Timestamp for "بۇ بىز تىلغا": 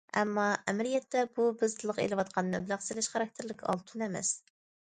1.39-2.05